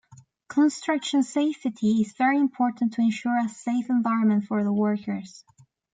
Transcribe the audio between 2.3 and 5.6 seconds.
important to ensure a safe environment for the workers.